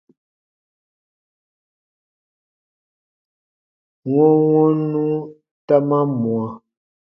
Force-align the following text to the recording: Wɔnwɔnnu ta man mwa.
Wɔnwɔnnu 4.11 5.05
ta 5.67 5.75
man 5.87 6.07
mwa. 6.21 6.43